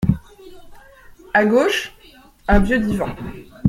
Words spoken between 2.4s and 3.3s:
un vieux divan…